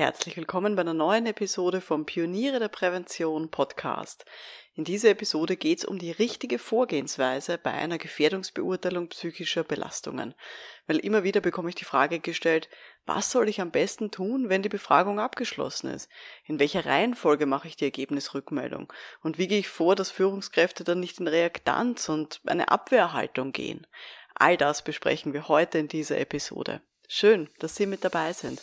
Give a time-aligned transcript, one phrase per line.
[0.00, 4.24] Herzlich willkommen bei einer neuen Episode vom Pioniere der Prävention Podcast.
[4.72, 10.34] In dieser Episode geht es um die richtige Vorgehensweise bei einer Gefährdungsbeurteilung psychischer Belastungen.
[10.86, 12.70] Weil immer wieder bekomme ich die Frage gestellt,
[13.04, 16.08] was soll ich am besten tun, wenn die Befragung abgeschlossen ist?
[16.46, 18.90] In welcher Reihenfolge mache ich die Ergebnisrückmeldung?
[19.20, 23.86] Und wie gehe ich vor, dass Führungskräfte dann nicht in Reaktanz und eine Abwehrhaltung gehen?
[24.34, 26.80] All das besprechen wir heute in dieser Episode.
[27.06, 28.62] Schön, dass Sie mit dabei sind.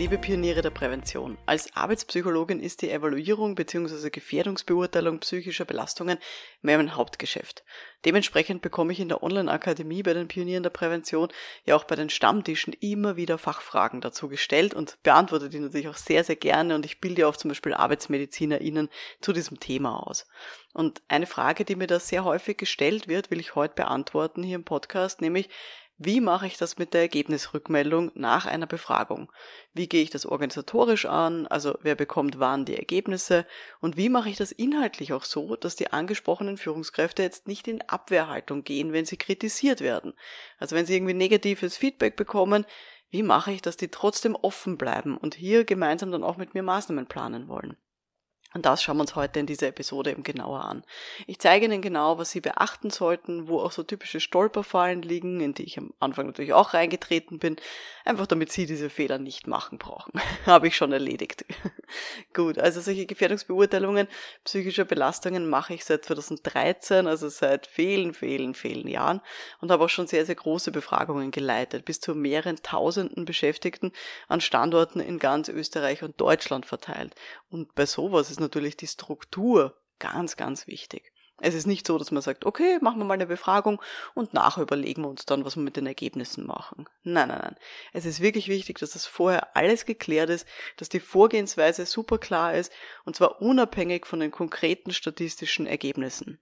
[0.00, 4.08] Liebe Pioniere der Prävention, als Arbeitspsychologin ist die Evaluierung bzw.
[4.08, 6.16] Gefährdungsbeurteilung psychischer Belastungen
[6.62, 7.62] mein Hauptgeschäft.
[8.06, 11.28] Dementsprechend bekomme ich in der Online-Akademie bei den Pionieren der Prävention
[11.66, 15.98] ja auch bei den Stammtischen immer wieder Fachfragen dazu gestellt und beantworte die natürlich auch
[15.98, 18.88] sehr, sehr gerne und ich bilde auch zum Beispiel ArbeitsmedizinerInnen
[19.20, 20.26] zu diesem Thema aus.
[20.72, 24.56] Und eine Frage, die mir da sehr häufig gestellt wird, will ich heute beantworten hier
[24.56, 25.50] im Podcast, nämlich
[26.02, 29.30] wie mache ich das mit der Ergebnisrückmeldung nach einer Befragung?
[29.74, 31.46] Wie gehe ich das organisatorisch an?
[31.46, 33.46] Also wer bekommt wann die Ergebnisse?
[33.80, 37.82] Und wie mache ich das inhaltlich auch so, dass die angesprochenen Führungskräfte jetzt nicht in
[37.82, 40.14] Abwehrhaltung gehen, wenn sie kritisiert werden?
[40.58, 42.64] Also wenn sie irgendwie negatives Feedback bekommen,
[43.10, 46.62] wie mache ich, dass die trotzdem offen bleiben und hier gemeinsam dann auch mit mir
[46.62, 47.76] Maßnahmen planen wollen?
[48.52, 50.82] Und das schauen wir uns heute in dieser Episode eben genauer an.
[51.28, 55.54] Ich zeige Ihnen genau, was Sie beachten sollten, wo auch so typische Stolperfallen liegen, in
[55.54, 57.56] die ich am Anfang natürlich auch reingetreten bin,
[58.04, 60.12] einfach damit Sie diese Fehler nicht machen brauchen.
[60.46, 61.44] Habe ich schon erledigt.
[62.34, 64.08] Gut, also solche Gefährdungsbeurteilungen
[64.44, 69.20] psychischer Belastungen mache ich seit 2013, also seit vielen, vielen, vielen Jahren
[69.60, 73.92] und habe auch schon sehr, sehr große Befragungen geleitet, bis zu mehreren tausenden Beschäftigten
[74.26, 77.14] an Standorten in ganz Österreich und Deutschland verteilt.
[77.50, 81.12] Und bei sowas ist natürlich die Struktur ganz, ganz wichtig.
[81.40, 83.80] Es ist nicht so, dass man sagt, okay, machen wir mal eine Befragung
[84.14, 86.86] und nachher überlegen wir uns dann, was wir mit den Ergebnissen machen.
[87.02, 87.56] Nein, nein, nein.
[87.92, 90.46] Es ist wirklich wichtig, dass das vorher alles geklärt ist,
[90.76, 92.72] dass die Vorgehensweise super klar ist
[93.04, 96.40] und zwar unabhängig von den konkreten statistischen Ergebnissen.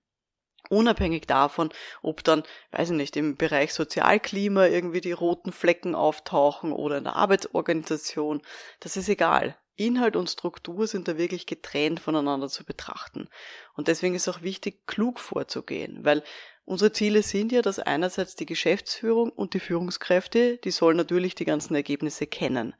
[0.68, 1.70] Unabhängig davon,
[2.02, 2.42] ob dann,
[2.72, 8.42] weiß ich nicht, im Bereich Sozialklima irgendwie die roten Flecken auftauchen oder in der Arbeitsorganisation,
[8.80, 9.56] das ist egal.
[9.78, 13.28] Inhalt und Struktur sind da wirklich getrennt voneinander zu betrachten.
[13.74, 16.22] Und deswegen ist auch wichtig, klug vorzugehen, weil
[16.64, 21.44] unsere Ziele sind ja, dass einerseits die Geschäftsführung und die Führungskräfte, die sollen natürlich die
[21.44, 22.74] ganzen Ergebnisse kennen.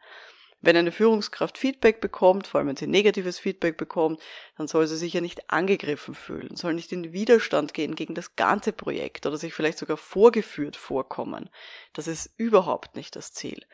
[0.60, 4.20] Wenn eine Führungskraft Feedback bekommt, vor allem wenn sie negatives Feedback bekommt,
[4.56, 8.34] dann soll sie sich ja nicht angegriffen fühlen, soll nicht in Widerstand gehen gegen das
[8.34, 11.48] ganze Projekt oder sich vielleicht sogar vorgeführt vorkommen.
[11.92, 13.64] Das ist überhaupt nicht das Ziel.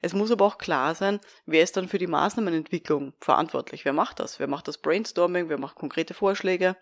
[0.00, 3.84] Es muss aber auch klar sein, wer ist dann für die Maßnahmenentwicklung verantwortlich?
[3.84, 4.38] Wer macht das?
[4.38, 5.48] Wer macht das Brainstorming?
[5.48, 6.76] Wer macht konkrete Vorschläge?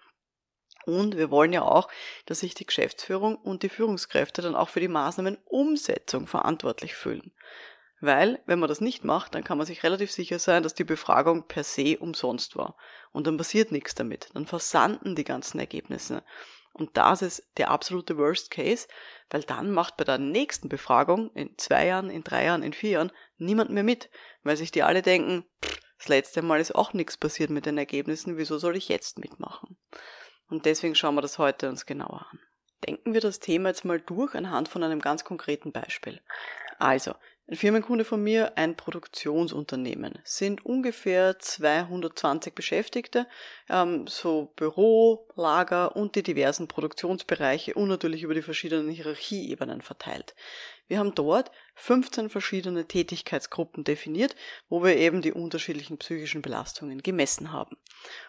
[0.85, 1.89] Und wir wollen ja auch,
[2.27, 7.33] dass sich die Geschäftsführung und die Führungskräfte dann auch für die Maßnahmenumsetzung verantwortlich fühlen.
[8.01, 10.85] Weil, wenn man das nicht macht, dann kann man sich relativ sicher sein, dass die
[10.85, 12.77] Befragung per se umsonst war.
[13.13, 14.29] Und dann passiert nichts damit.
[14.35, 16.23] Dann versanden die ganzen Ergebnisse.
[16.75, 18.89] Und das ist der absolute Worst Case,
[19.31, 22.91] weil dann macht bei der nächsten Befragung in zwei Jahren, in drei Jahren, in vier
[22.91, 24.11] Jahren niemand mehr mit,
[24.43, 25.45] weil sich die alle denken,
[25.99, 29.77] das letzte Mal ist auch nichts passiert mit den Ergebnissen, wieso soll ich jetzt mitmachen?
[30.49, 32.41] Und deswegen schauen wir das heute uns genauer an.
[32.87, 36.21] Denken wir das Thema jetzt mal durch anhand von einem ganz konkreten Beispiel.
[36.79, 37.15] Also,
[37.47, 43.27] ein Firmenkunde von mir, ein Produktionsunternehmen, sind ungefähr 220 Beschäftigte,
[43.69, 50.35] ähm, so Büro, Lager und die diversen Produktionsbereiche und natürlich über die verschiedenen Hierarchieebenen verteilt.
[50.87, 54.37] Wir haben dort 15 verschiedene Tätigkeitsgruppen definiert,
[54.71, 57.77] wo wir eben die unterschiedlichen psychischen Belastungen gemessen haben.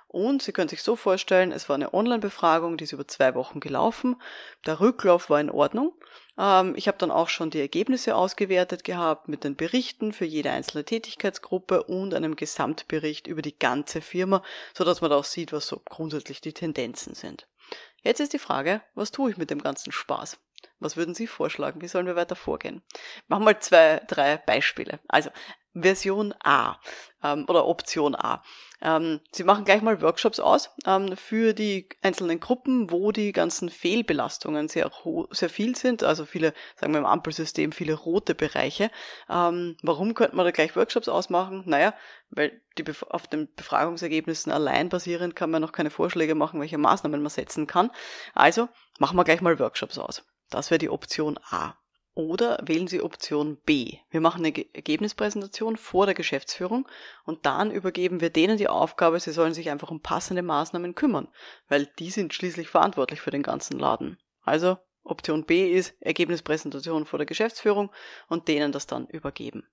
[0.07, 3.59] Und Sie können sich so vorstellen, es war eine Online-Befragung, die ist über zwei Wochen
[3.59, 4.15] gelaufen.
[4.65, 5.93] Der Rücklauf war in Ordnung.
[6.37, 10.51] Ähm, ich habe dann auch schon die Ergebnisse ausgewertet gehabt mit den Berichten für jede
[10.51, 14.43] einzelne Tätigkeitsgruppe und einem Gesamtbericht über die ganze Firma,
[14.73, 17.47] so dass man da auch sieht, was so grundsätzlich die Tendenzen sind.
[18.01, 20.37] Jetzt ist die Frage, was tue ich mit dem ganzen Spaß?
[20.79, 21.81] Was würden Sie vorschlagen?
[21.81, 22.83] Wie sollen wir weiter vorgehen?
[23.27, 24.99] Machen wir mal zwei, drei Beispiele.
[25.07, 25.29] Also,
[25.75, 26.79] Version A
[27.23, 28.41] ähm, oder Option A.
[28.81, 33.69] Ähm, Sie machen gleich mal Workshops aus ähm, für die einzelnen Gruppen, wo die ganzen
[33.69, 34.91] Fehlbelastungen sehr,
[35.31, 38.89] sehr viel sind, also viele, sagen wir im Ampelsystem, viele rote Bereiche.
[39.29, 41.63] Ähm, warum könnte man da gleich Workshops ausmachen?
[41.65, 41.93] Naja,
[42.29, 47.21] weil die auf den Befragungsergebnissen allein basierend kann man noch keine Vorschläge machen, welche Maßnahmen
[47.21, 47.91] man setzen kann.
[48.33, 48.69] Also
[48.99, 50.23] machen wir gleich mal Workshops aus.
[50.49, 51.75] Das wäre die Option A.
[52.15, 53.97] Oder wählen Sie Option B.
[54.09, 56.87] Wir machen eine Ergebnispräsentation vor der Geschäftsführung
[57.25, 61.27] und dann übergeben wir denen die Aufgabe, sie sollen sich einfach um passende Maßnahmen kümmern,
[61.67, 64.17] weil die sind schließlich verantwortlich für den ganzen Laden.
[64.43, 67.91] Also Option B ist Ergebnispräsentation vor der Geschäftsführung
[68.29, 69.67] und denen das dann übergeben.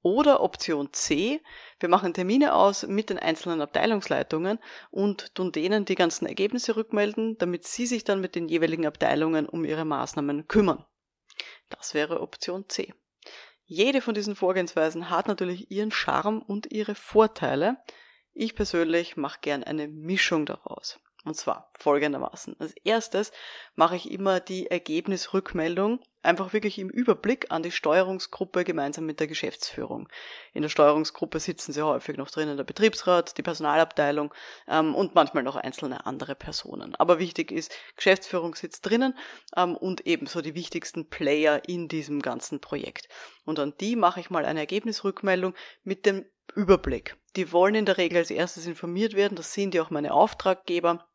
[0.00, 1.42] Oder Option C,
[1.80, 4.58] wir machen Termine aus mit den einzelnen Abteilungsleitungen
[4.90, 9.46] und tun denen die ganzen Ergebnisse rückmelden, damit sie sich dann mit den jeweiligen Abteilungen
[9.46, 10.86] um ihre Maßnahmen kümmern.
[11.68, 12.94] Das wäre Option C.
[13.66, 17.78] Jede von diesen Vorgehensweisen hat natürlich ihren Charme und ihre Vorteile.
[18.32, 21.00] Ich persönlich mache gern eine Mischung daraus.
[21.24, 22.56] Und zwar folgendermaßen.
[22.58, 23.32] Als erstes
[23.74, 29.26] mache ich immer die Ergebnisrückmeldung einfach wirklich im Überblick an die Steuerungsgruppe gemeinsam mit der
[29.26, 30.08] Geschäftsführung.
[30.52, 34.32] In der Steuerungsgruppe sitzen sie häufig noch drinnen der Betriebsrat, die Personalabteilung
[34.68, 36.94] ähm, und manchmal noch einzelne andere Personen.
[36.96, 39.16] Aber wichtig ist, Geschäftsführung sitzt drinnen
[39.56, 43.08] ähm, und ebenso die wichtigsten Player in diesem ganzen Projekt.
[43.44, 45.54] Und an die mache ich mal eine Ergebnisrückmeldung
[45.84, 46.24] mit dem
[46.54, 47.16] Überblick.
[47.36, 51.06] Die wollen in der Regel als erstes informiert werden, das sind ja auch meine Auftraggeber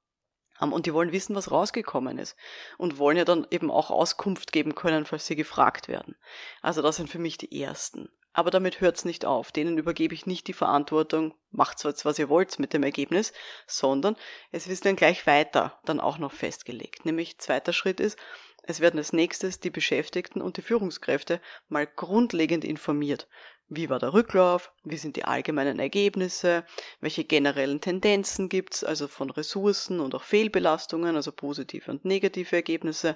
[0.59, 2.35] und die wollen wissen, was rausgekommen ist.
[2.77, 6.15] Und wollen ja dann eben auch Auskunft geben können, falls sie gefragt werden.
[6.61, 8.09] Also das sind für mich die ersten.
[8.33, 9.51] Aber damit hört's nicht auf.
[9.51, 13.33] Denen übergebe ich nicht die Verantwortung, macht zwar jetzt, was ihr wollt mit dem Ergebnis,
[13.65, 14.15] sondern
[14.51, 17.05] es ist dann gleich weiter dann auch noch festgelegt.
[17.05, 18.17] Nämlich zweiter Schritt ist,
[18.63, 23.27] es werden als nächstes die Beschäftigten und die Führungskräfte mal grundlegend informiert.
[23.71, 24.71] Wie war der Rücklauf?
[24.83, 26.65] Wie sind die allgemeinen Ergebnisse?
[27.01, 33.15] Welche generellen Tendenzen gibt's, also von Ressourcen und auch Fehlbelastungen, also positive und negative Ergebnisse?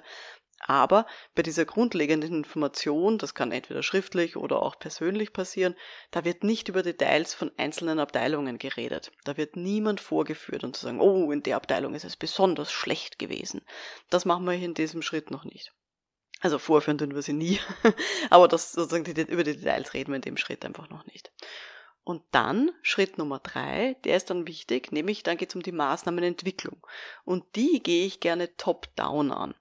[0.60, 5.74] Aber bei dieser grundlegenden Information, das kann entweder schriftlich oder auch persönlich passieren,
[6.12, 9.10] da wird nicht über Details von einzelnen Abteilungen geredet.
[9.24, 13.18] Da wird niemand vorgeführt und zu sagen, oh, in der Abteilung ist es besonders schlecht
[13.18, 13.62] gewesen.
[14.08, 15.72] Das machen wir in diesem Schritt noch nicht.
[16.44, 17.58] Also vorführen tun wir sie nie.
[18.30, 21.32] Aber das sozusagen über die Details reden wir in dem Schritt einfach noch nicht.
[22.04, 25.72] Und dann Schritt Nummer drei, der ist dann wichtig, nämlich dann geht es um die
[25.72, 26.86] Maßnahmenentwicklung.
[27.24, 29.54] Und die gehe ich gerne top-down an.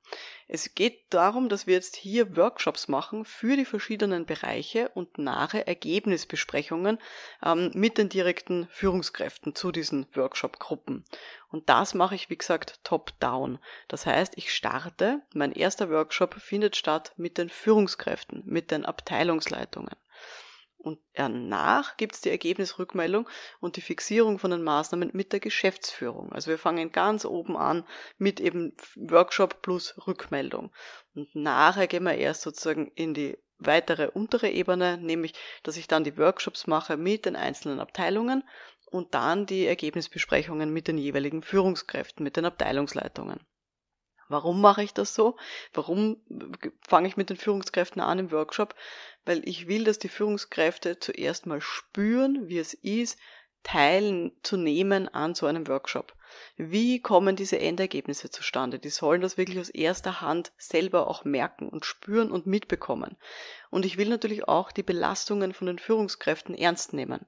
[0.55, 5.65] Es geht darum, dass wir jetzt hier Workshops machen für die verschiedenen Bereiche und nahe
[5.65, 6.99] Ergebnisbesprechungen
[7.43, 11.05] ähm, mit den direkten Führungskräften zu diesen Workshop-Gruppen.
[11.49, 13.57] Und das mache ich, wie gesagt, top-down.
[13.87, 19.95] Das heißt, ich starte, mein erster Workshop findet statt mit den Führungskräften, mit den Abteilungsleitungen.
[20.83, 23.29] Und danach gibt es die Ergebnisrückmeldung
[23.61, 26.33] und die Fixierung von den Maßnahmen mit der Geschäftsführung.
[26.33, 27.87] Also wir fangen ganz oben an
[28.17, 30.73] mit eben Workshop plus Rückmeldung.
[31.15, 35.33] Und nachher gehen wir erst sozusagen in die weitere untere Ebene, nämlich
[35.63, 38.43] dass ich dann die Workshops mache mit den einzelnen Abteilungen
[38.91, 43.39] und dann die Ergebnisbesprechungen mit den jeweiligen Führungskräften, mit den Abteilungsleitungen.
[44.33, 45.35] Warum mache ich das so?
[45.73, 46.17] Warum
[46.81, 48.73] fange ich mit den Führungskräften an im Workshop?
[49.25, 53.19] Weil ich will, dass die Führungskräfte zuerst mal spüren, wie es ist,
[53.61, 56.15] teilzunehmen an so einem Workshop.
[56.57, 58.79] Wie kommen diese Endergebnisse zustande?
[58.79, 63.17] Die sollen das wirklich aus erster Hand selber auch merken und spüren und mitbekommen.
[63.69, 67.25] Und ich will natürlich auch die Belastungen von den Führungskräften ernst nehmen.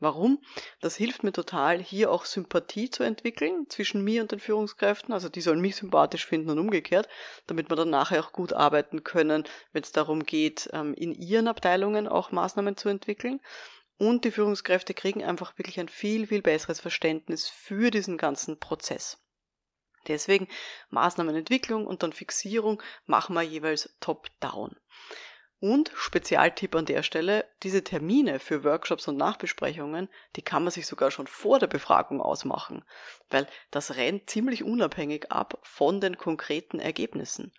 [0.00, 0.42] Warum?
[0.80, 5.14] Das hilft mir total, hier auch Sympathie zu entwickeln zwischen mir und den Führungskräften.
[5.14, 7.08] Also die sollen mich sympathisch finden und umgekehrt,
[7.46, 11.48] damit wir dann nachher auch gut arbeiten können, wenn es darum geht, ähm, in ihren
[11.48, 13.40] Abteilungen auch Maßnahmen zu entwickeln.
[13.96, 19.18] Und die Führungskräfte kriegen einfach wirklich ein viel, viel besseres Verständnis für diesen ganzen Prozess.
[20.08, 20.48] Deswegen
[20.90, 24.76] Maßnahmenentwicklung und dann Fixierung machen wir jeweils top-down.
[25.60, 30.86] Und Spezialtipp an der Stelle, diese Termine für Workshops und Nachbesprechungen, die kann man sich
[30.86, 32.84] sogar schon vor der Befragung ausmachen,
[33.30, 37.54] weil das rennt ziemlich unabhängig ab von den konkreten Ergebnissen.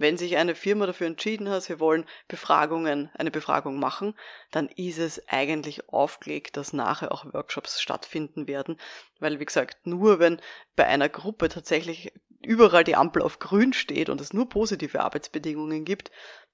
[0.00, 4.14] Wenn sich eine Firma dafür entschieden hat, sie wollen Befragungen, eine Befragung machen,
[4.50, 8.78] dann ist es eigentlich aufgelegt, dass nachher auch Workshops stattfinden werden,
[9.18, 10.40] weil wie gesagt, nur wenn
[10.74, 15.84] bei einer Gruppe tatsächlich überall die Ampel auf grün steht und es nur positive Arbeitsbedingungen
[15.84, 16.10] gibt,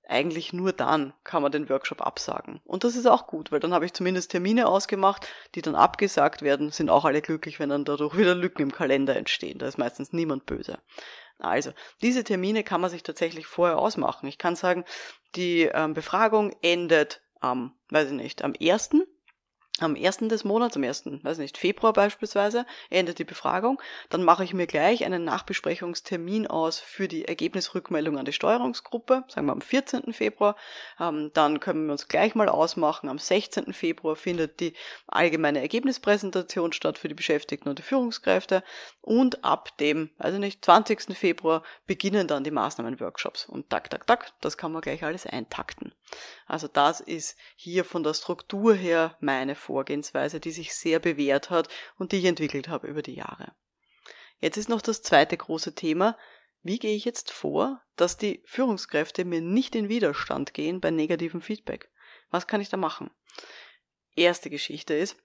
[0.08, 2.60] eigentlich nur dann kann man den Workshop absagen.
[2.64, 6.42] Und das ist auch gut, weil dann habe ich zumindest Termine ausgemacht, die dann abgesagt
[6.42, 9.58] werden, sind auch alle glücklich, wenn dann dadurch wieder Lücken im Kalender entstehen.
[9.58, 10.78] Da ist meistens niemand böse.
[11.38, 14.26] Also, diese Termine kann man sich tatsächlich vorher ausmachen.
[14.26, 14.84] Ich kann sagen,
[15.34, 19.02] die ähm, Befragung endet am, weiß ich nicht, am ersten
[19.80, 23.80] am ersten des Monats, am ersten, weiß nicht, Februar beispielsweise, endet die Befragung.
[24.08, 29.46] Dann mache ich mir gleich einen Nachbesprechungstermin aus für die Ergebnisrückmeldung an die Steuerungsgruppe, sagen
[29.46, 30.14] wir am 14.
[30.14, 30.56] Februar.
[30.98, 33.10] Ähm, dann können wir uns gleich mal ausmachen.
[33.10, 33.74] Am 16.
[33.74, 34.72] Februar findet die
[35.06, 38.62] allgemeine Ergebnispräsentation statt für die Beschäftigten und die Führungskräfte.
[39.02, 41.16] Und ab dem, also nicht, 20.
[41.16, 43.46] Februar beginnen dann die Maßnahmenworkshops.
[43.46, 45.92] Und tak, tak, tak, das kann man gleich alles eintakten.
[46.46, 51.68] Also das ist hier von der Struktur her meine Vorgehensweise, die sich sehr bewährt hat
[51.98, 53.52] und die ich entwickelt habe über die Jahre.
[54.38, 56.16] Jetzt ist noch das zweite große Thema.
[56.62, 61.40] Wie gehe ich jetzt vor, dass die Führungskräfte mir nicht in Widerstand gehen bei negativem
[61.40, 61.90] Feedback?
[62.30, 63.10] Was kann ich da machen?
[64.14, 65.16] Erste Geschichte ist,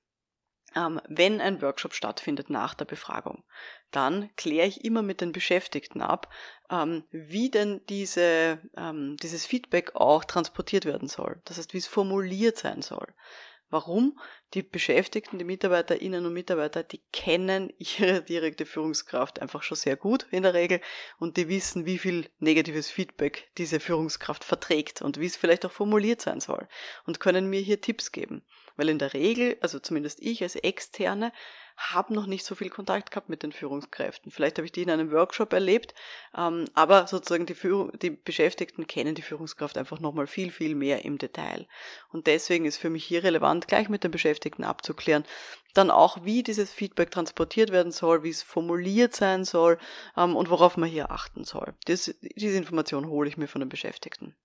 [0.76, 3.44] ähm, wenn ein Workshop stattfindet nach der Befragung,
[3.92, 6.32] dann kläre ich immer mit den Beschäftigten ab,
[6.70, 11.42] ähm, wie denn diese, ähm, dieses Feedback auch transportiert werden soll.
[11.46, 13.14] Das heißt, wie es formuliert sein soll.
[13.72, 14.20] Warum?
[14.54, 20.28] Die Beschäftigten, die Mitarbeiterinnen und Mitarbeiter, die kennen ihre direkte Führungskraft einfach schon sehr gut
[20.30, 20.82] in der Regel
[21.20, 25.72] und die wissen, wie viel negatives Feedback diese Führungskraft verträgt und wie es vielleicht auch
[25.72, 26.68] formuliert sein soll
[27.06, 28.44] und können mir hier Tipps geben.
[28.76, 31.32] Weil in der Regel, also zumindest ich als Externe,
[31.90, 34.32] habe noch nicht so viel Kontakt gehabt mit den Führungskräften.
[34.32, 35.94] Vielleicht habe ich die in einem Workshop erlebt,
[36.38, 41.04] ähm, aber sozusagen die, Führung, die Beschäftigten kennen die Führungskraft einfach nochmal viel, viel mehr
[41.06, 41.68] im Detail.
[42.10, 45.26] Und deswegen ist für mich hier relevant, gleich mit den Beschäftigten abzuklären,
[45.74, 49.78] dann auch, wie dieses Feedback transportiert werden soll, wie es formuliert sein soll
[50.18, 51.74] ähm, und worauf man hier achten soll.
[51.86, 54.36] Das, diese Information hole ich mir von den Beschäftigten.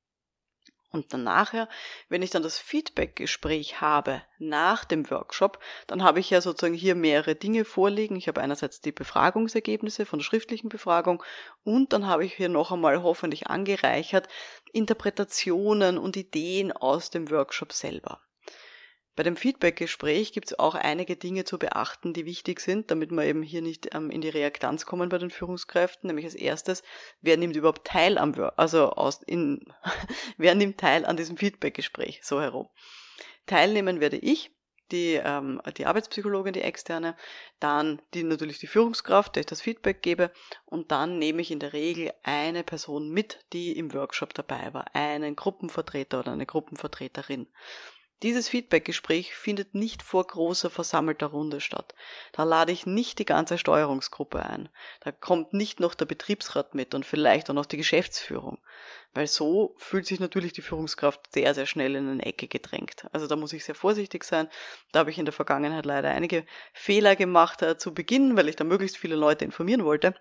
[0.96, 1.68] Und dann nachher,
[2.08, 6.94] wenn ich dann das Feedback-Gespräch habe nach dem Workshop, dann habe ich ja sozusagen hier
[6.94, 8.16] mehrere Dinge vorliegen.
[8.16, 11.22] Ich habe einerseits die Befragungsergebnisse von der schriftlichen Befragung
[11.64, 14.28] und dann habe ich hier noch einmal hoffentlich angereichert
[14.72, 18.25] Interpretationen und Ideen aus dem Workshop selber.
[19.16, 23.25] Bei dem Feedback-Gespräch gibt es auch einige Dinge zu beachten, die wichtig sind, damit wir
[23.25, 26.06] eben hier nicht ähm, in die Reaktanz kommen bei den Führungskräften.
[26.06, 26.82] Nämlich als erstes,
[27.23, 29.73] wer nimmt überhaupt teil am, also aus, in,
[30.37, 32.68] wer nimmt teil an diesem Feedback-Gespräch, so herum.
[33.46, 34.50] Teilnehmen werde ich,
[34.92, 37.16] die, ähm, die Arbeitspsychologin, die externe,
[37.58, 40.30] dann die, natürlich die Führungskraft, der ich das Feedback gebe
[40.64, 44.94] und dann nehme ich in der Regel eine Person mit, die im Workshop dabei war,
[44.94, 47.49] einen Gruppenvertreter oder eine Gruppenvertreterin.
[48.23, 51.94] Dieses Feedbackgespräch findet nicht vor großer versammelter Runde statt.
[52.32, 54.70] Da lade ich nicht die ganze Steuerungsgruppe ein.
[55.00, 58.58] Da kommt nicht noch der Betriebsrat mit und vielleicht auch noch die Geschäftsführung.
[59.12, 63.06] Weil so fühlt sich natürlich die Führungskraft sehr, sehr schnell in eine Ecke gedrängt.
[63.12, 64.49] Also da muss ich sehr vorsichtig sein.
[64.92, 68.56] Da habe ich in der Vergangenheit leider einige Fehler gemacht äh, zu Beginn, weil ich
[68.56, 70.14] da möglichst viele Leute informieren wollte.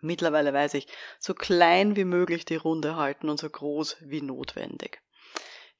[0.00, 0.86] Mittlerweile weiß ich,
[1.18, 5.02] so klein wie möglich die Runde halten und so groß wie notwendig.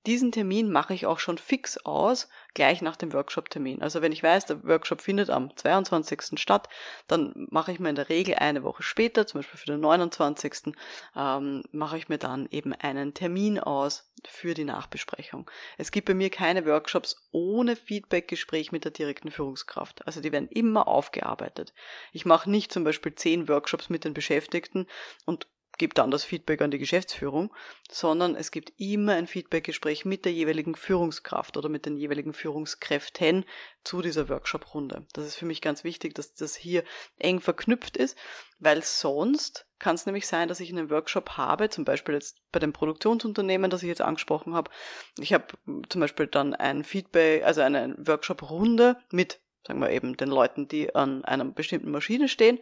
[0.07, 3.83] Diesen Termin mache ich auch schon fix aus, gleich nach dem Workshop-Termin.
[3.83, 6.39] Also wenn ich weiß, der Workshop findet am 22.
[6.41, 6.69] statt,
[7.09, 10.75] dann mache ich mir in der Regel eine Woche später, zum Beispiel für den 29.
[11.17, 15.51] Ähm, mache ich mir dann eben einen Termin aus für die Nachbesprechung.
[15.77, 20.07] Es gibt bei mir keine Workshops ohne Feedback-Gespräch mit der direkten Führungskraft.
[20.07, 21.75] Also die werden immer aufgearbeitet.
[22.13, 24.87] Ich mache nicht zum Beispiel zehn Workshops mit den Beschäftigten
[25.25, 27.54] und gibt dann das Feedback an die Geschäftsführung,
[27.90, 33.45] sondern es gibt immer ein Feedbackgespräch mit der jeweiligen Führungskraft oder mit den jeweiligen Führungskräften
[33.85, 35.06] zu dieser Workshop-Runde.
[35.12, 36.85] Das ist für mich ganz wichtig, dass das hier
[37.18, 38.16] eng verknüpft ist,
[38.59, 42.59] weil sonst kann es nämlich sein, dass ich einen Workshop habe, zum Beispiel jetzt bei
[42.59, 44.71] dem Produktionsunternehmen, das ich jetzt angesprochen habe.
[45.18, 45.47] Ich habe
[45.88, 50.95] zum Beispiel dann ein Feedback, also eine Workshop-Runde mit, sagen wir eben, den Leuten, die
[50.95, 52.59] an einer bestimmten Maschine stehen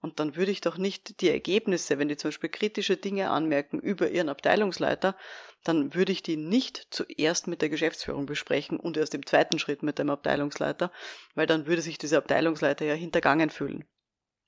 [0.00, 3.80] und dann würde ich doch nicht die Ergebnisse, wenn die zum Beispiel kritische Dinge anmerken
[3.80, 5.16] über ihren Abteilungsleiter,
[5.64, 9.82] dann würde ich die nicht zuerst mit der Geschäftsführung besprechen und erst im zweiten Schritt
[9.82, 10.92] mit dem Abteilungsleiter,
[11.34, 13.84] weil dann würde sich dieser Abteilungsleiter ja hintergangen fühlen.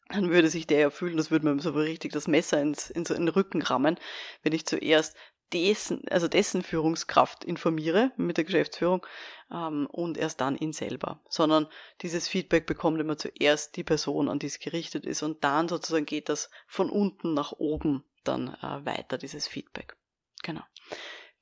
[0.08, 3.10] Dann würde sich der ja fühlen, das würde mir so richtig das Messer ins, ins,
[3.10, 3.96] in den Rücken rammen,
[4.42, 5.16] wenn ich zuerst
[5.52, 9.06] dessen, also dessen Führungskraft informiere mit der Geschäftsführung
[9.52, 11.20] ähm, und erst dann ihn selber.
[11.28, 11.66] Sondern
[12.02, 16.06] dieses Feedback bekommt immer zuerst die Person, an die es gerichtet ist und dann sozusagen
[16.06, 19.96] geht das von unten nach oben dann äh, weiter, dieses Feedback.
[20.42, 20.62] Genau.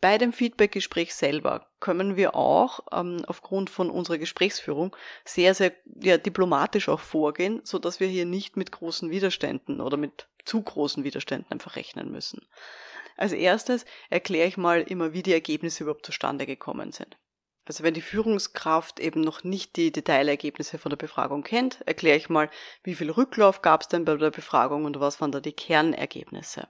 [0.00, 6.18] Bei dem Feedbackgespräch selber können wir auch ähm, aufgrund von unserer Gesprächsführung sehr, sehr ja,
[6.18, 11.02] diplomatisch auch vorgehen, so dass wir hier nicht mit großen Widerständen oder mit zu großen
[11.02, 12.46] Widerständen einfach rechnen müssen.
[13.18, 17.18] Als erstes erkläre ich mal immer, wie die Ergebnisse überhaupt zustande gekommen sind.
[17.66, 22.30] Also wenn die Führungskraft eben noch nicht die Detailergebnisse von der Befragung kennt, erkläre ich
[22.30, 22.48] mal,
[22.84, 26.68] wie viel Rücklauf gab es denn bei der Befragung und was waren da die Kernergebnisse.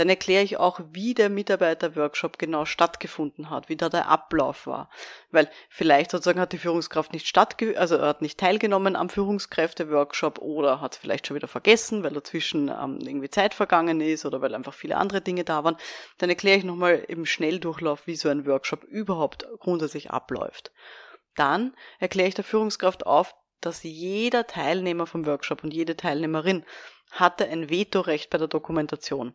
[0.00, 4.88] Dann erkläre ich auch, wie der Mitarbeiterworkshop genau stattgefunden hat, wie da der Ablauf war.
[5.30, 10.80] Weil vielleicht sozusagen hat die Führungskraft nicht stattge also hat nicht teilgenommen am Führungskräfte-Workshop oder
[10.80, 14.54] hat es vielleicht schon wieder vergessen, weil dazwischen ähm, irgendwie Zeit vergangen ist oder weil
[14.54, 15.76] einfach viele andere Dinge da waren.
[16.16, 20.72] Dann erkläre ich nochmal im Schnelldurchlauf, wie so ein Workshop überhaupt grundsätzlich abläuft.
[21.36, 26.64] Dann erkläre ich der Führungskraft auf, dass jeder Teilnehmer vom Workshop und jede Teilnehmerin
[27.10, 29.34] hatte ein Vetorecht bei der Dokumentation.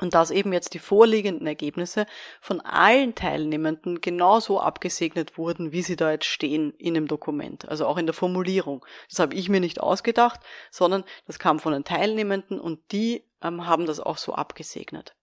[0.00, 2.06] Und dass eben jetzt die vorliegenden Ergebnisse
[2.40, 7.86] von allen Teilnehmenden genauso abgesegnet wurden, wie sie da jetzt stehen in dem Dokument, also
[7.86, 8.84] auch in der Formulierung.
[9.08, 10.40] Das habe ich mir nicht ausgedacht,
[10.70, 15.14] sondern das kam von den Teilnehmenden und die ähm, haben das auch so abgesegnet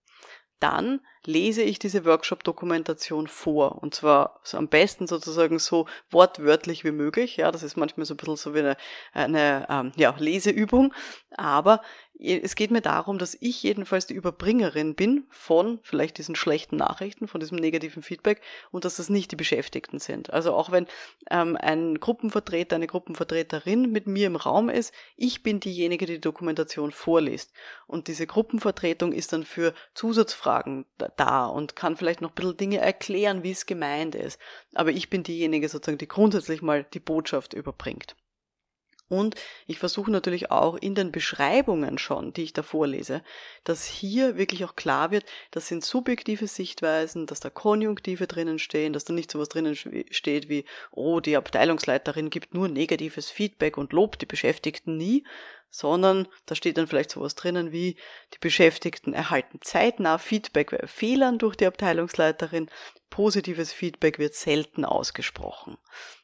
[0.60, 3.82] dann lese ich diese Workshop-Dokumentation vor.
[3.82, 7.36] Und zwar so am besten sozusagen so wortwörtlich wie möglich.
[7.36, 8.76] Ja, das ist manchmal so ein bisschen so wie eine,
[9.12, 10.92] eine ähm, ja, Leseübung.
[11.36, 11.82] Aber
[12.20, 17.28] es geht mir darum, dass ich jedenfalls die Überbringerin bin von vielleicht diesen schlechten Nachrichten,
[17.28, 18.40] von diesem negativen Feedback
[18.72, 20.32] und dass das nicht die Beschäftigten sind.
[20.32, 20.88] Also auch wenn
[21.30, 26.20] ähm, ein Gruppenvertreter, eine Gruppenvertreterin mit mir im Raum ist, ich bin diejenige, die die
[26.20, 27.52] Dokumentation vorliest.
[27.86, 30.86] Und diese Gruppenvertretung ist dann für Zusatzfragen
[31.16, 34.38] da und kann vielleicht noch ein bisschen Dinge erklären, wie es gemeint ist.
[34.74, 38.16] Aber ich bin diejenige sozusagen, die grundsätzlich mal die Botschaft überbringt.
[39.08, 39.36] Und
[39.66, 43.22] ich versuche natürlich auch in den Beschreibungen schon, die ich da vorlese,
[43.64, 48.92] dass hier wirklich auch klar wird, das sind subjektive Sichtweisen, dass da Konjunktive drinnen stehen,
[48.92, 53.94] dass da nicht sowas drinnen steht wie, oh, die Abteilungsleiterin gibt nur negatives Feedback und
[53.94, 55.24] lobt die Beschäftigten nie,
[55.70, 57.96] sondern da steht dann vielleicht sowas drinnen wie,
[58.34, 62.70] die Beschäftigten erhalten zeitnah Feedback bei Fehlern durch die Abteilungsleiterin,
[63.10, 65.78] positives Feedback wird selten ausgesprochen.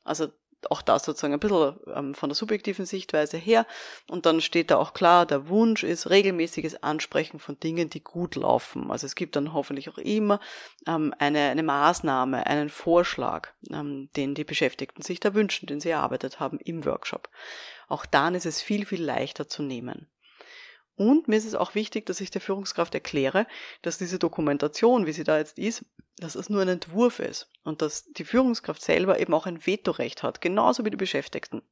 [0.05, 0.29] Also
[0.71, 3.67] auch das sozusagen ein bisschen ähm, von der subjektiven Sichtweise her.
[4.09, 8.37] Und dann steht da auch klar, der Wunsch ist regelmäßiges Ansprechen von Dingen, die gut
[8.37, 8.91] laufen.
[8.91, 10.41] Also es gibt dann hoffentlich auch immer
[10.87, 15.91] ähm, eine, eine Maßnahme, einen Vorschlag, ähm, den die Beschäftigten sich da wünschen, den sie
[15.91, 17.29] erarbeitet haben im Workshop.
[17.89, 20.09] Auch dann ist es viel, viel leichter zu nehmen.
[20.97, 23.47] Und mir ist es auch wichtig, dass ich der Führungskraft erkläre,
[23.83, 25.85] dass diese Dokumentation, wie sie da jetzt ist,
[26.19, 30.23] dass es nur ein Entwurf ist und dass die Führungskraft selber eben auch ein Vetorecht
[30.23, 31.63] hat, genauso wie die Beschäftigten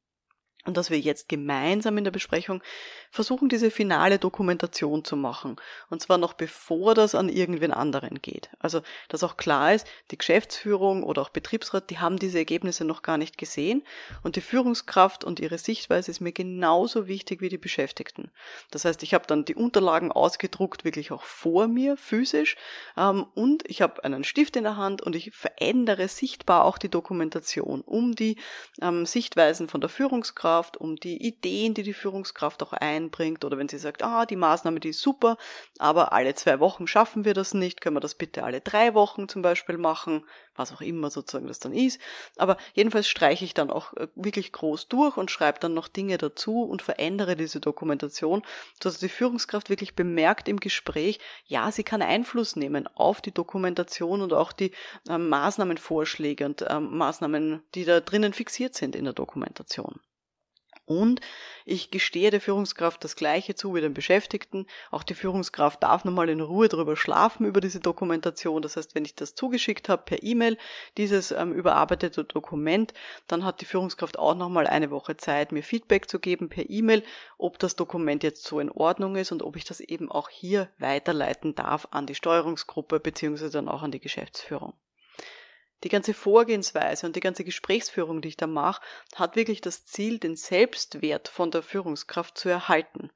[0.65, 2.63] und dass wir jetzt gemeinsam in der Besprechung
[3.11, 5.57] versuchen, diese finale Dokumentation zu machen.
[5.89, 8.49] Und zwar noch bevor das an irgendwen anderen geht.
[8.59, 13.01] Also, dass auch klar ist, die Geschäftsführung oder auch Betriebsrat, die haben diese Ergebnisse noch
[13.01, 13.83] gar nicht gesehen.
[14.23, 18.31] Und die Führungskraft und ihre Sichtweise ist mir genauso wichtig wie die Beschäftigten.
[18.71, 22.55] Das heißt, ich habe dann die Unterlagen ausgedruckt, wirklich auch vor mir, physisch.
[22.95, 26.89] Ähm, und ich habe einen Stift in der Hand und ich verändere sichtbar auch die
[26.89, 28.37] Dokumentation, um die
[28.81, 33.43] ähm, Sichtweisen von der Führungskraft Führungskraft, um die Ideen, die die Führungskraft auch einbringt.
[33.43, 35.37] Oder wenn sie sagt, ah, die Maßnahme, die ist super,
[35.79, 39.27] aber alle zwei Wochen schaffen wir das nicht, können wir das bitte alle drei Wochen
[39.27, 40.23] zum Beispiel machen,
[40.55, 41.99] was auch immer sozusagen das dann ist.
[42.37, 46.17] Aber jedenfalls streiche ich dann auch äh, wirklich groß durch und schreibe dann noch Dinge
[46.17, 48.43] dazu und verändere diese Dokumentation,
[48.81, 54.21] sodass die Führungskraft wirklich bemerkt im Gespräch, ja, sie kann Einfluss nehmen auf die Dokumentation
[54.21, 54.71] und auch die
[55.09, 59.99] äh, Maßnahmenvorschläge und äh, Maßnahmen, die da drinnen fixiert sind in der Dokumentation.
[60.85, 61.21] Und
[61.65, 64.67] ich gestehe der Führungskraft das Gleiche zu wie den Beschäftigten.
[64.91, 68.61] Auch die Führungskraft darf nochmal in Ruhe drüber schlafen über diese Dokumentation.
[68.61, 70.57] Das heißt, wenn ich das zugeschickt habe per E-Mail,
[70.97, 72.93] dieses ähm, überarbeitete Dokument,
[73.27, 77.03] dann hat die Führungskraft auch nochmal eine Woche Zeit, mir Feedback zu geben per E-Mail,
[77.37, 80.69] ob das Dokument jetzt so in Ordnung ist und ob ich das eben auch hier
[80.79, 84.73] weiterleiten darf an die Steuerungsgruppe beziehungsweise dann auch an die Geschäftsführung
[85.83, 88.81] die ganze Vorgehensweise und die ganze Gesprächsführung, die ich da mache,
[89.15, 93.11] hat wirklich das Ziel, den Selbstwert von der Führungskraft zu erhalten.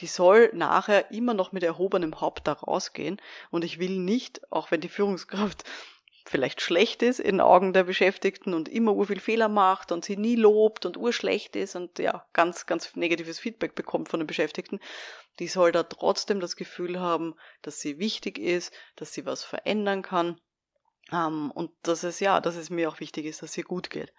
[0.00, 4.70] Die soll nachher immer noch mit erhobenem Haupt da rausgehen und ich will nicht, auch
[4.70, 5.64] wenn die Führungskraft
[6.26, 10.36] vielleicht schlecht ist in Augen der Beschäftigten und immer urviel Fehler macht und sie nie
[10.36, 14.78] lobt und urschlecht ist und ja, ganz, ganz negatives Feedback bekommt von den Beschäftigten,
[15.38, 20.02] die soll da trotzdem das Gefühl haben, dass sie wichtig ist, dass sie was verändern
[20.02, 20.38] kann
[21.12, 23.90] ähm, und dass es ja, dass es mir auch wichtig ist, dass es ihr gut
[23.90, 24.12] geht.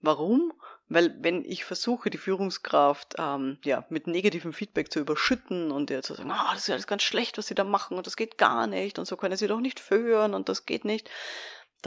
[0.00, 0.52] Warum?
[0.88, 6.02] Weil wenn ich versuche, die Führungskraft ähm, ja, mit negativem Feedback zu überschütten und ihr
[6.02, 8.36] zu sagen, ah, das ist alles ganz schlecht, was sie da machen und das geht
[8.36, 11.08] gar nicht und so können sie doch nicht führen und das geht nicht,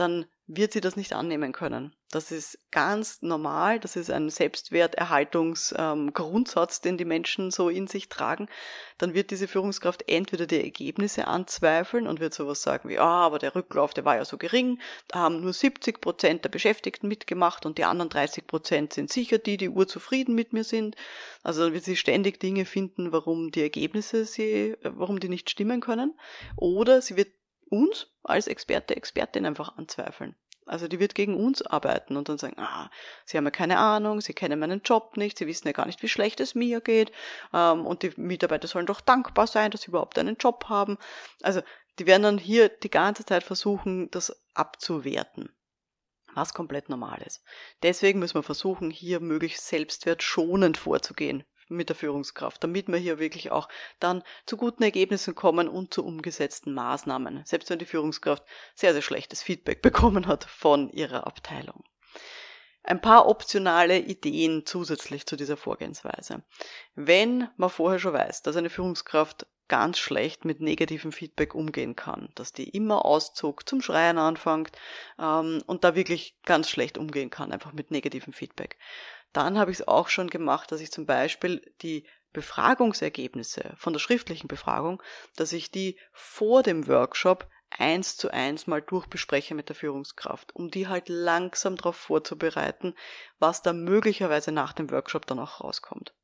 [0.00, 1.94] dann wird sie das nicht annehmen können.
[2.10, 8.08] Das ist ganz normal, das ist ein Selbstwerterhaltungsgrundsatz, ähm, den die Menschen so in sich
[8.08, 8.48] tragen.
[8.96, 13.38] Dann wird diese Führungskraft entweder die Ergebnisse anzweifeln und wird sowas sagen wie, ah, aber
[13.38, 17.66] der Rücklauf, der war ja so gering, da haben nur 70 Prozent der Beschäftigten mitgemacht
[17.66, 20.96] und die anderen 30 Prozent sind sicher die, die urzufrieden mit mir sind.
[21.42, 25.50] Also dann wird sie ständig Dinge finden, warum die Ergebnisse sie, äh, warum die nicht
[25.50, 26.18] stimmen können.
[26.56, 27.28] Oder sie wird
[27.70, 30.36] uns als Experte, Expertin einfach anzweifeln.
[30.66, 32.90] Also die wird gegen uns arbeiten und dann sagen, ah,
[33.24, 36.02] sie haben ja keine Ahnung, sie kennen meinen Job nicht, sie wissen ja gar nicht,
[36.02, 37.10] wie schlecht es mir geht
[37.54, 40.98] ähm, und die Mitarbeiter sollen doch dankbar sein, dass sie überhaupt einen Job haben.
[41.42, 41.62] Also
[41.98, 45.50] die werden dann hier die ganze Zeit versuchen, das abzuwerten
[46.34, 47.42] was komplett normal ist.
[47.82, 53.50] Deswegen müssen wir versuchen, hier möglichst selbstwertschonend vorzugehen mit der Führungskraft, damit wir hier wirklich
[53.50, 53.68] auch
[54.00, 59.02] dann zu guten Ergebnissen kommen und zu umgesetzten Maßnahmen, selbst wenn die Führungskraft sehr, sehr
[59.02, 61.84] schlechtes Feedback bekommen hat von ihrer Abteilung.
[62.82, 66.42] Ein paar optionale Ideen zusätzlich zu dieser Vorgehensweise.
[66.94, 72.30] Wenn man vorher schon weiß, dass eine Führungskraft ganz schlecht mit negativem Feedback umgehen kann,
[72.34, 74.72] dass die immer Auszug zum Schreien anfängt
[75.18, 78.78] ähm, und da wirklich ganz schlecht umgehen kann, einfach mit negativem Feedback,
[79.38, 84.00] dann habe ich es auch schon gemacht, dass ich zum Beispiel die Befragungsergebnisse von der
[84.00, 85.02] schriftlichen Befragung,
[85.36, 90.70] dass ich die vor dem Workshop eins zu eins mal durchbespreche mit der Führungskraft, um
[90.70, 92.94] die halt langsam darauf vorzubereiten,
[93.38, 96.14] was da möglicherweise nach dem Workshop dann auch rauskommt.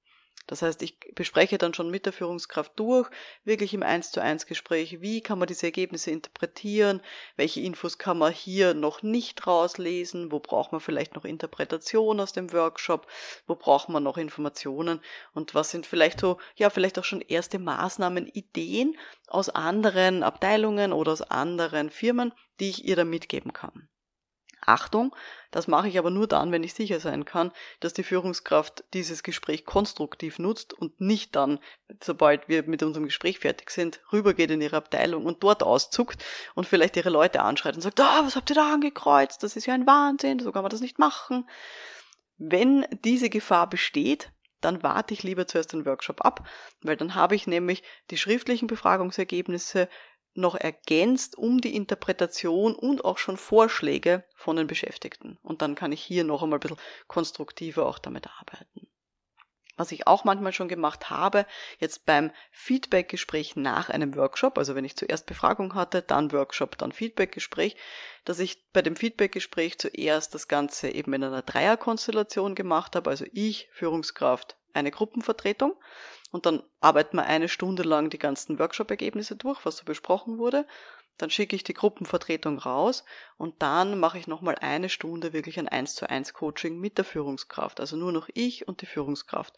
[0.46, 3.09] Das heißt, ich bespreche dann schon mit der Führungskraft durch,
[3.44, 7.00] wirklich im 1 zu 1 Gespräch, wie kann man diese Ergebnisse interpretieren,
[7.37, 12.33] welche Infos kann man hier noch nicht rauslesen, wo braucht man vielleicht noch Interpretation aus
[12.33, 13.07] dem Workshop,
[13.46, 15.00] wo braucht man noch Informationen?
[15.33, 20.92] Und was sind vielleicht so, ja, vielleicht auch schon erste Maßnahmen, Ideen aus anderen Abteilungen
[20.92, 23.88] oder aus anderen Firmen, die ich ihr da mitgeben kann.
[24.66, 25.14] Achtung,
[25.50, 29.22] das mache ich aber nur dann, wenn ich sicher sein kann, dass die Führungskraft dieses
[29.22, 31.59] Gespräch konstruktiv nutzt und nicht dann,
[32.03, 36.24] sobald wir mit unserem Gespräch fertig sind, rübergeht in ihre Abteilung und dort auszuckt
[36.55, 39.42] und vielleicht ihre Leute anschreit und sagt, ah, oh, was habt ihr da angekreuzt?
[39.42, 41.48] Das ist ja ein Wahnsinn, so kann man das nicht machen.
[42.37, 44.31] Wenn diese Gefahr besteht,
[44.64, 46.48] dann warte ich lieber zuerst den Workshop ab,
[46.83, 49.88] weil dann habe ich nämlich die schriftlichen Befragungsergebnisse
[50.35, 55.38] noch ergänzt um die Interpretation und auch schon Vorschläge von den Beschäftigten.
[55.42, 58.88] Und dann kann ich hier noch einmal ein bisschen konstruktiver auch damit arbeiten.
[59.77, 61.47] Was ich auch manchmal schon gemacht habe,
[61.79, 66.92] jetzt beim Feedbackgespräch nach einem Workshop, also wenn ich zuerst Befragung hatte, dann Workshop, dann
[66.92, 67.77] Feedbackgespräch,
[68.25, 73.25] dass ich bei dem Feedbackgespräch zuerst das Ganze eben in einer Dreierkonstellation gemacht habe, also
[73.33, 75.75] ich, Führungskraft, eine Gruppenvertretung
[76.35, 80.66] und dann arbeiten wir eine Stunde lang die ganzen Workshop-Ergebnisse durch, was so besprochen wurde.
[81.16, 83.05] Dann schicke ich die Gruppenvertretung raus
[83.37, 87.05] und dann mache ich nochmal eine Stunde wirklich ein 1 zu 1 Coaching mit der
[87.05, 87.79] Führungskraft.
[87.79, 89.55] Also nur noch ich und die Führungskraft.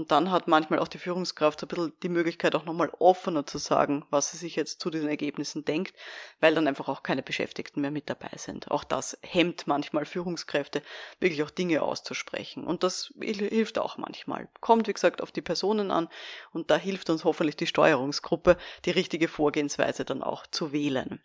[0.00, 3.58] Und dann hat manchmal auch die Führungskraft ein bisschen die Möglichkeit, auch nochmal offener zu
[3.58, 5.94] sagen, was sie sich jetzt zu diesen Ergebnissen denkt,
[6.40, 8.70] weil dann einfach auch keine Beschäftigten mehr mit dabei sind.
[8.70, 10.80] Auch das hemmt manchmal Führungskräfte,
[11.18, 12.64] wirklich auch Dinge auszusprechen.
[12.64, 14.48] Und das hilft auch manchmal.
[14.60, 16.08] Kommt, wie gesagt, auf die Personen an
[16.50, 21.20] und da hilft uns hoffentlich die Steuerungsgruppe, die richtige Vorgehensweise dann auch zu wählen.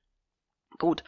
[0.79, 1.05] Gut.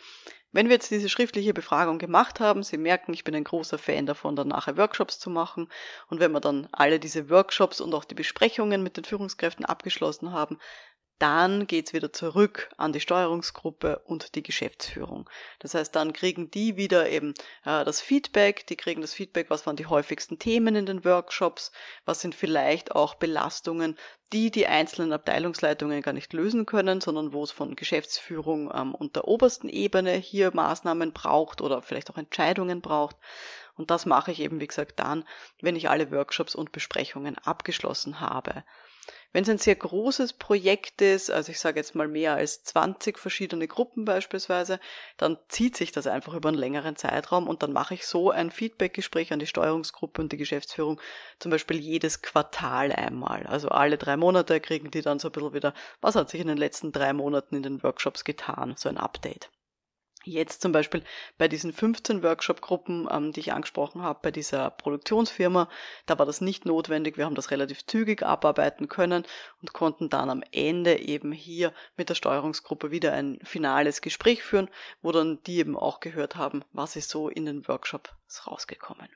[0.54, 4.06] Wenn wir jetzt diese schriftliche Befragung gemacht haben, Sie merken, ich bin ein großer Fan
[4.06, 5.70] davon, dann nachher Workshops zu machen.
[6.08, 10.32] Und wenn wir dann alle diese Workshops und auch die Besprechungen mit den Führungskräften abgeschlossen
[10.32, 10.58] haben,
[11.20, 15.30] dann geht's wieder zurück an die Steuerungsgruppe und die Geschäftsführung.
[15.60, 17.34] Das heißt, dann kriegen die wieder eben
[17.66, 21.72] äh, das Feedback, die kriegen das Feedback, was waren die häufigsten Themen in den Workshops,
[22.06, 23.98] was sind vielleicht auch Belastungen,
[24.34, 29.16] die die einzelnen Abteilungsleitungen gar nicht lösen können, sondern wo es von Geschäftsführung ähm, und
[29.16, 33.16] der obersten Ebene hier Maßnahmen braucht oder vielleicht auch Entscheidungen braucht.
[33.76, 35.24] Und das mache ich eben, wie gesagt, dann,
[35.62, 38.64] wenn ich alle Workshops und Besprechungen abgeschlossen habe.
[39.34, 43.20] Wenn es ein sehr großes Projekt ist, also ich sage jetzt mal mehr als 20
[43.20, 44.80] verschiedene Gruppen beispielsweise,
[45.18, 48.52] dann zieht sich das einfach über einen längeren Zeitraum und dann mache ich so ein
[48.52, 51.00] Feedbackgespräch an die Steuerungsgruppe und die Geschäftsführung
[51.40, 53.46] zum Beispiel jedes Quartal einmal.
[53.48, 56.48] Also alle drei Monate kriegen die dann so ein bisschen wieder, was hat sich in
[56.48, 59.50] den letzten drei Monaten in den Workshops getan, so ein Update.
[60.28, 61.04] Jetzt zum Beispiel
[61.38, 65.70] bei diesen 15 Workshop-Gruppen, ähm, die ich angesprochen habe, bei dieser Produktionsfirma,
[66.06, 67.16] da war das nicht notwendig.
[67.16, 69.26] Wir haben das relativ zügig abarbeiten können
[69.62, 74.70] und konnten dann am Ende eben hier mit der Steuerungsgruppe wieder ein finales Gespräch führen,
[75.02, 78.12] wo dann die eben auch gehört haben, was ist so in den Workshops
[78.46, 79.08] rausgekommen.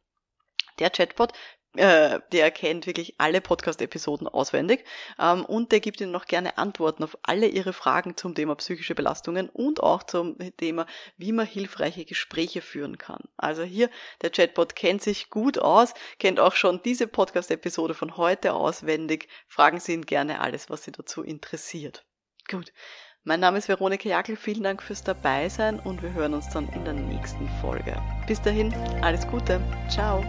[0.79, 1.33] Der Chatbot
[1.77, 4.85] äh, der kennt wirklich alle Podcast-Episoden auswendig
[5.19, 8.95] ähm, und der gibt Ihnen noch gerne Antworten auf alle Ihre Fragen zum Thema psychische
[8.95, 13.23] Belastungen und auch zum Thema, wie man hilfreiche Gespräche führen kann.
[13.37, 13.91] Also hier,
[14.23, 19.29] der Chatbot kennt sich gut aus, kennt auch schon diese Podcast-Episode von heute auswendig.
[19.49, 22.05] Fragen Sie ihn gerne alles, was Sie dazu interessiert.
[22.49, 22.73] Gut.
[23.27, 26.85] Mein Name ist Veronika Jagel, vielen Dank fürs Dabeisein und wir hören uns dann in
[26.85, 27.97] der nächsten Folge.
[28.27, 29.63] Bis dahin, alles Gute.
[29.89, 30.23] Ciao.